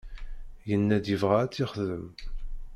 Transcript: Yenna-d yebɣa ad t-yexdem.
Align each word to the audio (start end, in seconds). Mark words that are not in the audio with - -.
Yenna-d 0.69 1.05
yebɣa 1.09 1.37
ad 1.41 1.51
t-yexdem. 1.51 2.05